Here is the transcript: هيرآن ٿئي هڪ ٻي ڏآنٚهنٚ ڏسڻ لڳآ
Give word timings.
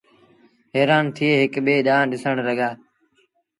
هيرآن 0.75 1.05
ٿئي 1.15 1.27
هڪ 1.41 1.53
ٻي 1.65 1.75
ڏآنٚهنٚ 1.87 2.11
ڏسڻ 2.11 2.35
لڳآ 2.47 2.69